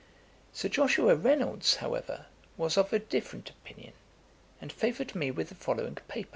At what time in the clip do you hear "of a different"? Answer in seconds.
2.75-3.51